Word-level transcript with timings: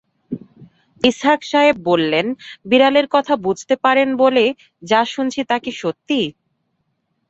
ইসহাক 1.01 1.41
সাহেব 1.43 1.75
বললেনবিড়ালের 1.83 3.07
কথা 3.15 3.33
বুঝতে 3.45 3.75
পারেন 3.83 4.09
বলে 4.21 4.45
যা 4.83 5.01
শুনছি 5.05 5.41
তা 5.49 5.57
কি 5.63 5.71
সত্যি? 5.81 6.19